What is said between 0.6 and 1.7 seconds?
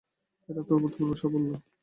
তো অভূতপূর্ব সাফল্য।